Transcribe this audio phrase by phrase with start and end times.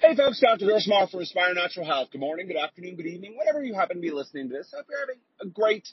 [0.00, 0.66] Hey folks, Dr.
[0.66, 2.08] Grossmar for Aspire Natural Health.
[2.10, 4.72] Good morning, good afternoon, good evening, whenever you happen to be listening to this.
[4.74, 5.86] Hope you're having a great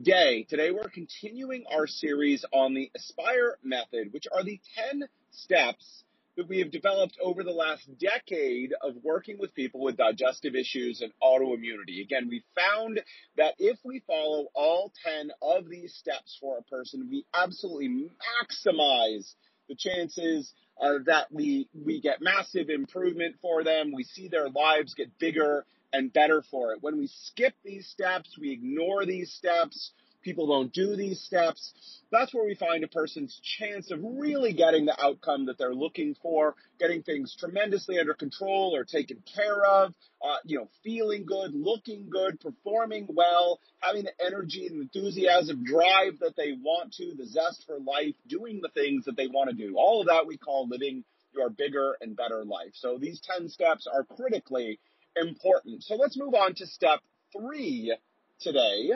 [0.00, 0.46] day.
[0.48, 4.60] Today we're continuing our series on the Aspire method, which are the
[4.90, 6.04] 10 steps
[6.36, 11.00] that we have developed over the last decade of working with people with digestive issues
[11.00, 12.02] and autoimmunity.
[12.02, 13.00] Again, we found
[13.36, 19.34] that if we follow all 10 of these steps for a person, we absolutely maximize
[19.68, 23.92] the chances uh, that we we get massive improvement for them.
[23.92, 26.78] We see their lives get bigger and better for it.
[26.82, 29.92] When we skip these steps, we ignore these steps,
[30.24, 31.72] people don't do these steps,
[32.10, 36.16] that's where we find a person's chance of really getting the outcome that they're looking
[36.22, 41.54] for, getting things tremendously under control or taken care of, uh, you know, feeling good,
[41.54, 47.26] looking good, performing well, having the energy and enthusiasm, drive that they want to, the
[47.26, 49.76] zest for life, doing the things that they want to do.
[49.76, 52.72] All of that we call living your bigger and better life.
[52.74, 54.78] So these 10 steps are critically
[55.16, 55.82] important.
[55.82, 57.00] So let's move on to step
[57.32, 57.96] three
[58.40, 58.90] today.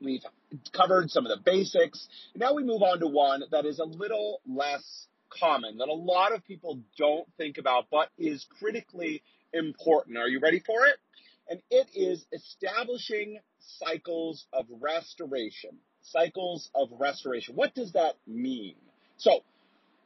[0.00, 0.22] We've
[0.72, 2.08] covered some of the basics.
[2.34, 6.32] Now we move on to one that is a little less common, that a lot
[6.32, 10.18] of people don't think about, but is critically important.
[10.18, 10.96] Are you ready for it?
[11.48, 13.38] And it is establishing
[13.78, 15.70] cycles of restoration.
[16.02, 17.54] Cycles of restoration.
[17.54, 18.74] What does that mean?
[19.18, 19.40] So,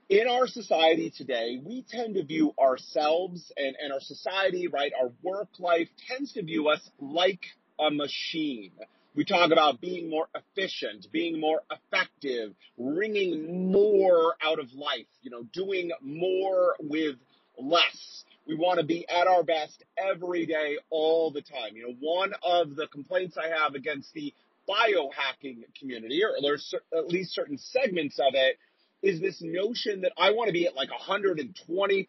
[0.08, 5.12] in our society today, we tend to view ourselves and, and our society, right, our
[5.22, 7.41] work life tends to view us like
[7.78, 8.72] a machine.
[9.14, 15.30] We talk about being more efficient, being more effective, wringing more out of life, you
[15.30, 17.17] know, doing more with
[17.58, 18.25] less.
[18.47, 21.75] We want to be at our best every day, all the time.
[21.75, 24.33] You know, one of the complaints I have against the
[24.69, 28.58] biohacking community, or there's at least certain segments of it,
[29.02, 32.06] is this notion that I want to be at like 120%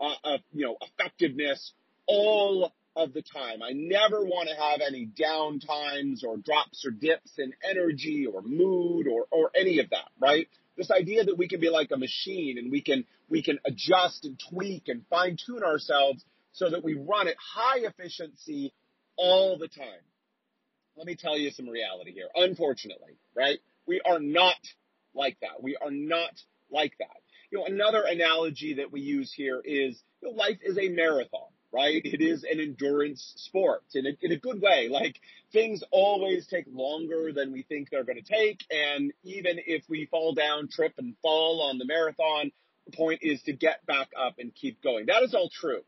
[0.00, 1.72] uh, of, you know, effectiveness
[2.06, 3.62] all of the time.
[3.62, 8.42] I never want to have any down times or drops or dips in energy or
[8.42, 10.48] mood or, or any of that, right?
[10.76, 14.24] This idea that we can be like a machine and we can, we can adjust
[14.24, 18.72] and tweak and fine tune ourselves so that we run at high efficiency
[19.16, 20.02] all the time.
[20.96, 22.28] Let me tell you some reality here.
[22.34, 23.60] Unfortunately, right?
[23.86, 24.56] We are not
[25.14, 25.62] like that.
[25.62, 26.32] We are not
[26.68, 27.16] like that.
[27.52, 31.48] You know, another analogy that we use here is you know, life is a marathon
[31.72, 32.00] right?
[32.04, 34.88] It is an endurance sport in a, in a good way.
[34.90, 35.20] Like
[35.52, 38.64] things always take longer than we think they're going to take.
[38.70, 42.52] And even if we fall down, trip and fall on the marathon,
[42.86, 45.06] the point is to get back up and keep going.
[45.06, 45.82] That is all true.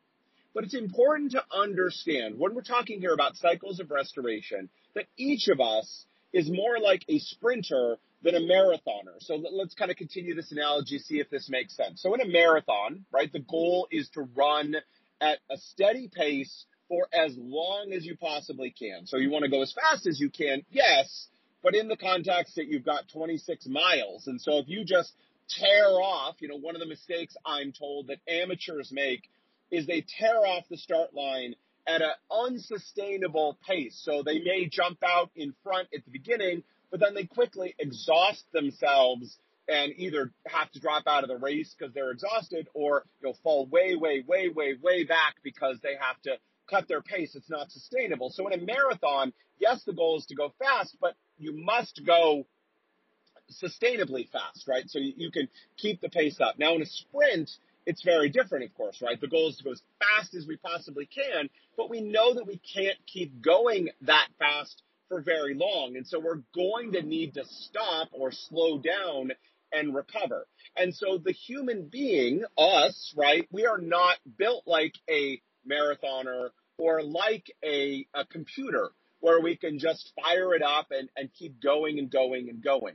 [0.55, 5.49] But it's important to understand when we're talking here about cycles of restoration that each
[5.49, 9.19] of us is more like a sprinter than a marathoner.
[9.21, 12.03] So let's kind of continue this analogy, see if this makes sense.
[12.03, 14.75] So in a marathon, right, the goal is to run
[15.21, 19.07] at a steady pace for as long as you possibly can.
[19.07, 21.29] So you want to go as fast as you can, yes,
[21.63, 24.27] but in the context that you've got 26 miles.
[24.27, 25.13] And so if you just
[25.49, 29.29] tear off, you know, one of the mistakes I'm told that amateurs make
[29.71, 31.55] is they tear off the start line
[31.87, 34.01] at an unsustainable pace.
[34.05, 38.45] So they may jump out in front at the beginning, but then they quickly exhaust
[38.53, 39.39] themselves
[39.69, 43.35] and either have to drop out of the race because they're exhausted or you know
[43.43, 46.37] fall way way way way way back because they have to
[46.69, 47.35] cut their pace.
[47.35, 48.31] It's not sustainable.
[48.31, 52.47] So in a marathon yes the goal is to go fast but you must go
[53.63, 54.89] sustainably fast right?
[54.89, 56.59] So you can keep the pace up.
[56.59, 57.51] Now in a sprint
[57.87, 59.21] it's very different of course right?
[59.21, 62.47] The goal is to go as fast as we possibly can but we know that
[62.47, 65.97] we can't keep going that fast for very long.
[65.97, 69.33] And so we're going to need to stop or slow down
[69.73, 70.47] and recover.
[70.77, 77.03] And so the human being, us, right, we are not built like a marathoner or
[77.03, 81.99] like a, a computer where we can just fire it up and, and keep going
[81.99, 82.95] and going and going.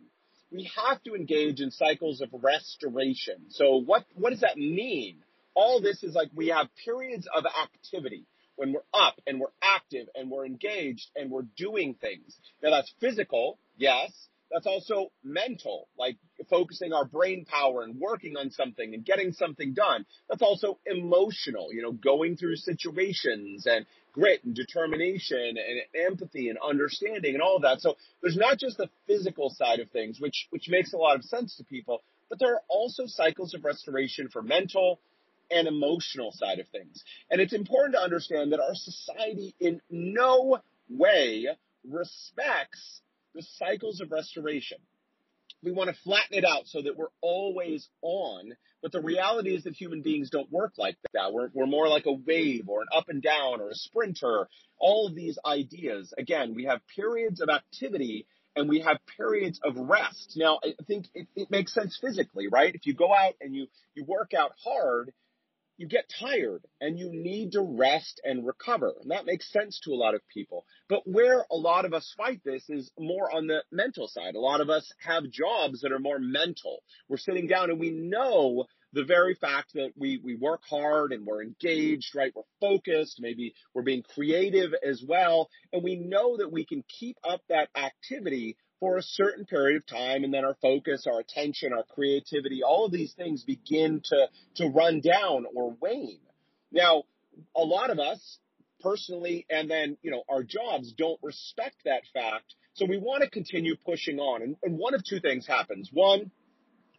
[0.52, 3.50] We have to engage in cycles of restoration.
[3.50, 5.18] So what, what does that mean?
[5.54, 8.26] All this is like we have periods of activity
[8.56, 12.38] when we're up and we're active and we're engaged and we're doing things.
[12.62, 14.12] Now that's physical, yes,
[14.52, 16.18] that's also mental, like
[16.50, 20.06] focusing our brain power and working on something and getting something done.
[20.30, 26.58] That's also emotional, you know, going through situations and grit and determination and empathy and
[26.66, 27.82] understanding and all of that.
[27.82, 31.24] So there's not just the physical side of things, which, which makes a lot of
[31.26, 35.00] sense to people, but there are also cycles of restoration for mental
[35.52, 37.04] and emotional side of things.
[37.30, 40.60] And it's important to understand that our society in no
[40.90, 41.48] way
[41.88, 43.02] respects
[43.34, 44.78] the cycles of restoration.
[45.64, 48.54] we want to flatten it out so that we're always on.
[48.82, 51.34] But the reality is that human beings don't work like that.
[51.34, 54.48] We're, we're more like a wave or an up and down or a sprinter.
[54.78, 56.14] All of these ideas.
[56.18, 60.34] Again, we have periods of activity and we have periods of rest.
[60.36, 62.74] Now, I think it, it makes sense physically, right?
[62.74, 65.14] If you go out and you, you work out hard,
[65.78, 68.94] you get tired and you need to rest and recover.
[69.02, 70.66] And that makes sense to a lot of people.
[70.88, 74.36] But where a lot of us fight this is more on the mental side.
[74.36, 76.82] A lot of us have jobs that are more mental.
[77.10, 81.26] We're sitting down and we know the very fact that we, we work hard and
[81.26, 82.32] we're engaged, right?
[82.34, 83.20] We're focused.
[83.20, 85.50] Maybe we're being creative as well.
[85.74, 89.86] And we know that we can keep up that activity for a certain period of
[89.86, 94.28] time and then our focus, our attention, our creativity, all of these things begin to,
[94.56, 96.20] to run down or wane.
[96.72, 97.04] Now,
[97.56, 98.40] a lot of us
[98.82, 102.54] personally and then, you know, our jobs don't respect that fact.
[102.74, 104.42] So we want to continue pushing on.
[104.42, 105.90] And, and one of two things happens.
[105.92, 106.32] One,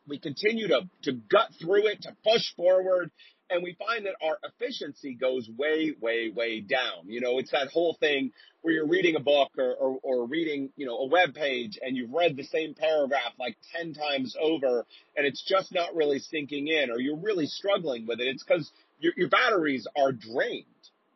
[0.08, 3.10] we continue to, to gut through it, to push forward,
[3.50, 7.06] and we find that our efficiency goes way, way, way down.
[7.06, 8.32] You know, it's that whole thing
[8.62, 11.96] where you're reading a book or, or, or, reading, you know, a web page and
[11.96, 14.84] you've read the same paragraph like 10 times over
[15.16, 18.26] and it's just not really sinking in or you're really struggling with it.
[18.26, 20.64] It's because your, your batteries are drained,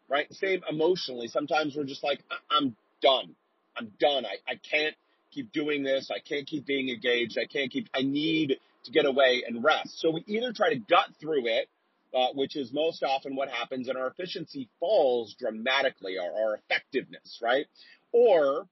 [0.09, 0.33] right?
[0.33, 1.27] Same emotionally.
[1.27, 2.21] Sometimes we're just like,
[2.51, 3.35] I'm done.
[3.77, 4.25] I'm done.
[4.25, 4.95] I, I can't
[5.33, 6.11] keep doing this.
[6.15, 7.39] I can't keep being engaged.
[7.39, 10.01] I can't keep, I need to get away and rest.
[10.01, 11.69] So we either try to gut through it
[12.15, 17.39] uh, which is most often what happens, and our efficiency falls dramatically, our, our effectiveness,
[17.43, 17.67] right?
[18.13, 18.67] Or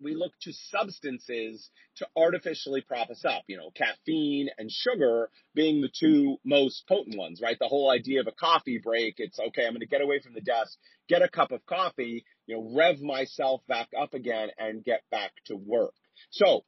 [0.00, 5.80] we look to substances to artificially prop us up, you know, caffeine and sugar being
[5.80, 7.56] the two most potent ones, right?
[7.58, 10.34] The whole idea of a coffee break, it's okay, I'm going to get away from
[10.34, 10.76] the desk,
[11.08, 15.32] get a cup of coffee, you know, rev myself back up again and get back
[15.46, 15.94] to work.
[16.30, 16.64] So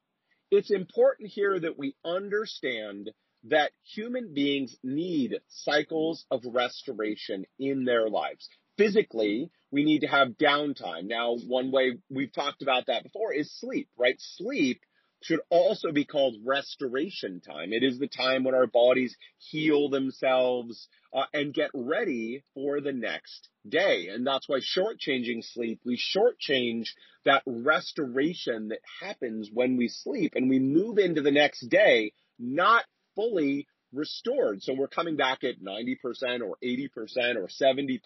[0.50, 3.10] it's important here that we understand
[3.44, 8.48] that human beings need cycles of restoration in their lives.
[8.76, 11.06] Physically, we need to have downtime.
[11.06, 14.16] Now, one way we've talked about that before is sleep, right?
[14.18, 14.80] Sleep
[15.26, 17.72] should also be called restoration time.
[17.72, 22.92] It is the time when our bodies heal themselves uh, and get ready for the
[22.92, 24.08] next day.
[24.08, 26.86] And that's why shortchanging sleep, we shortchange
[27.24, 32.84] that restoration that happens when we sleep and we move into the next day not
[33.16, 34.62] fully restored.
[34.62, 35.96] So we're coming back at 90%
[36.42, 38.00] or 80% or 70%.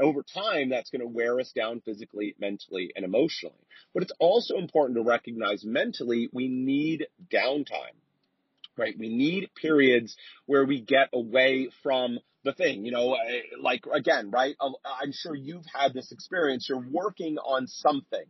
[0.00, 3.54] Over time, that's going to wear us down physically, mentally, and emotionally.
[3.94, 7.96] But it's also important to recognize mentally, we need downtime,
[8.76, 8.94] right?
[8.98, 10.16] We need periods
[10.46, 14.54] where we get away from the thing, you know, eh, like again, right?
[14.60, 16.68] Um, I'm sure you've had this experience.
[16.68, 18.24] You're working on something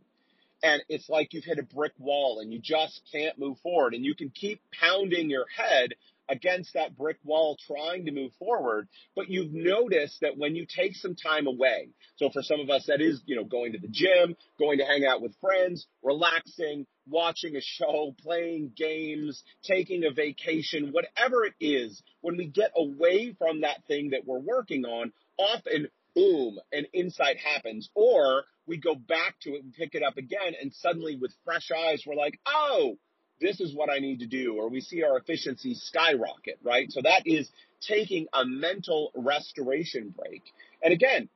[0.63, 4.03] and it's like you've hit a brick wall and you just can't move forward and
[4.03, 5.93] you can keep pounding your head
[6.29, 10.95] against that brick wall trying to move forward but you've noticed that when you take
[10.95, 13.87] some time away so for some of us that is you know going to the
[13.87, 20.13] gym going to hang out with friends relaxing watching a show playing games taking a
[20.13, 25.11] vacation whatever it is when we get away from that thing that we're working on
[25.37, 30.17] often boom an insight happens or we go back to it and pick it up
[30.17, 32.97] again, and suddenly with fresh eyes, we're like, oh,
[33.41, 36.91] this is what I need to do, or we see our efficiency skyrocket, right?
[36.91, 37.49] So that is
[37.81, 40.43] taking a mental restoration break.
[40.83, 41.29] And again,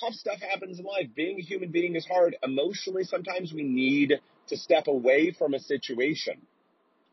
[0.00, 1.08] tough stuff happens in life.
[1.14, 2.36] Being a human being is hard.
[2.42, 4.14] Emotionally, sometimes we need
[4.48, 6.40] to step away from a situation.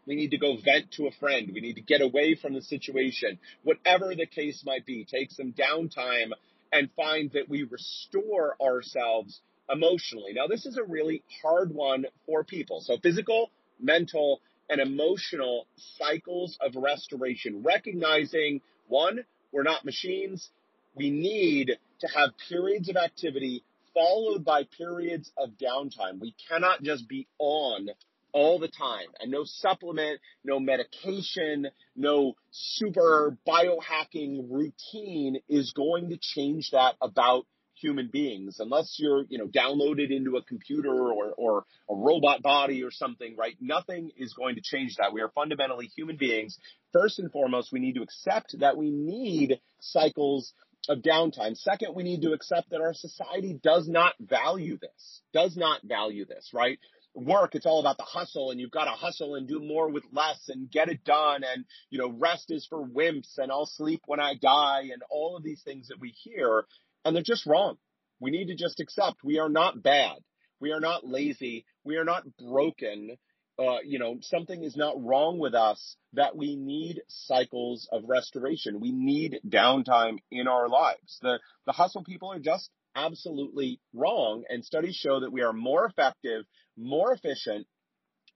[0.06, 1.50] We need to go vent to a friend.
[1.54, 3.40] We need to get away from the situation.
[3.63, 6.32] Whatever the case might be, take some downtime
[6.72, 10.34] and find that we restore ourselves emotionally.
[10.34, 12.82] Now, this is a really hard one for people.
[12.82, 13.50] So, physical,
[13.84, 20.50] mental, and emotional cycles of restoration, recognizing one, we're not machines.
[20.96, 23.63] We need to have periods of activity
[23.94, 26.20] followed by periods of downtime.
[26.20, 27.90] We cannot just be on
[28.32, 36.18] all the time and no supplement, no medication, no super biohacking routine is going to
[36.20, 37.46] change that about
[37.84, 42.84] human beings unless you're you know downloaded into a computer or or a robot body
[42.84, 43.56] or something right?
[43.60, 45.13] Nothing is going to change that.
[45.13, 46.58] We are fundamentally human beings.
[46.92, 50.54] First and foremost we need to accept that we need cycles
[50.88, 51.56] of downtime.
[51.56, 56.25] Second we need to accept that our society does not value this does not value
[56.25, 56.80] this right
[57.15, 60.03] work, it's all about the hustle and you've got to hustle and do more with
[60.12, 61.43] less and get it done.
[61.43, 65.38] And, you know, rest is for wimps and I'll sleep when I die and all
[65.38, 66.65] of these things that we hear
[67.05, 67.77] and they're just wrong.
[68.20, 70.17] We need to just accept we are not bad.
[70.60, 71.65] We are not lazy.
[71.84, 73.17] We are not broken.
[73.60, 78.79] uh, you know, something is not wrong with us that we need cycles of restoration.
[78.79, 81.20] We need downtime in our lives.
[81.22, 84.43] The, the hustle people are just absolutely wrong.
[84.50, 86.46] And studies show that we are more effective,
[86.77, 87.68] more efficient.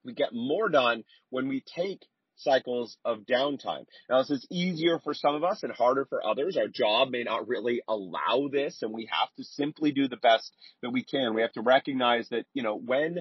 [0.03, 2.05] We get more done when we take
[2.37, 3.85] cycles of downtime.
[4.09, 6.55] Now, this is easier for some of us and harder for others.
[6.55, 10.51] Our job may not really allow this, and we have to simply do the best
[10.81, 11.33] that we can.
[11.33, 13.19] We have to recognize that, you know, when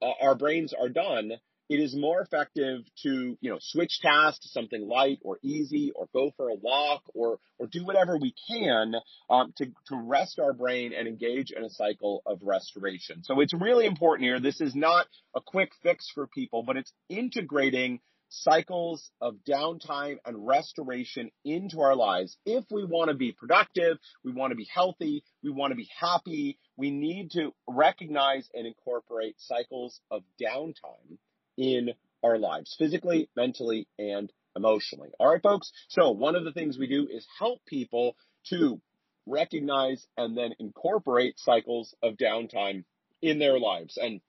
[0.00, 1.32] uh, our brains are done,
[1.68, 6.08] it is more effective to, you know, switch tasks to something light or easy or
[6.12, 8.94] go for a walk or, or do whatever we can
[9.30, 13.22] um, to, to rest our brain and engage in a cycle of restoration.
[13.24, 14.40] So it's really important here.
[14.40, 20.46] This is not a quick fix for people, but it's integrating cycles of downtime and
[20.46, 22.36] restoration into our lives.
[22.44, 25.88] If we want to be productive, we want to be healthy, we want to be
[25.98, 31.18] happy, we need to recognize and incorporate cycles of downtime
[31.56, 31.90] in
[32.22, 35.10] our lives, physically, mentally, and emotionally.
[35.18, 35.72] All right, folks.
[35.88, 38.16] So one of the things we do is help people
[38.50, 38.80] to
[39.26, 42.84] recognize and then incorporate cycles of downtime
[43.22, 44.20] in their lives and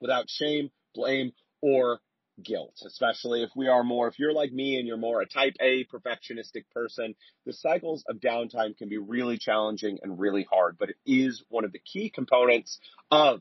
[0.00, 2.00] without shame, blame, or
[2.42, 5.54] guilt, especially if we are more, if you're like me and you're more a type
[5.60, 7.14] A perfectionistic person,
[7.46, 11.64] the cycles of downtime can be really challenging and really hard, but it is one
[11.64, 12.78] of the key components
[13.10, 13.40] of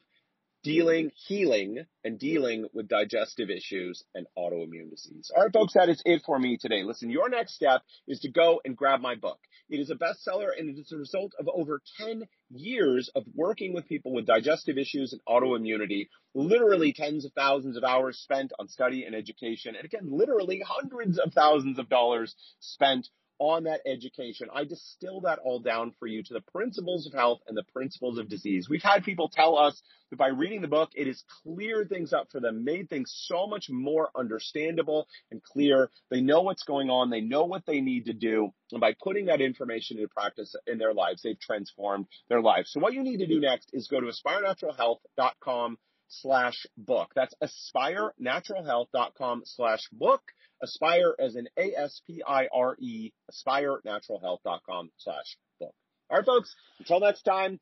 [0.66, 5.30] dealing, healing, and dealing with digestive issues and autoimmune disease.
[5.36, 6.82] All right, folks, that is it for me today.
[6.84, 9.38] Listen, your next step is to go and grab my book.
[9.70, 13.74] It is a bestseller and it is a result of over 10 years of working
[13.74, 18.68] with people with digestive issues and autoimmunity, literally tens of thousands of hours spent on
[18.68, 23.08] study and education, and again, literally hundreds of thousands of dollars spent
[23.40, 24.48] on that education.
[24.54, 28.18] I distill that all down for you to the principles of health and the principles
[28.18, 28.68] of disease.
[28.70, 32.28] We've had people tell us that by reading the book, it has cleared things up
[32.32, 35.90] for them, made things so much more understandable and clear.
[36.10, 37.10] They know what's going on.
[37.10, 38.54] They know what they need to do.
[38.72, 42.72] And by putting that information into practice in their lives, they've transformed their lives.
[42.72, 45.78] So what you need to do next is go to aspirenaturalhealth.com
[46.08, 47.12] slash book.
[47.16, 50.22] That's aspirenaturalhealth.com slash book.
[50.64, 55.74] Aspire as in A-S-P-I-R-E, aspirenaturalhealth.com slash book.
[56.10, 57.60] All right, folks, until next time,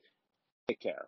[0.67, 1.07] take care.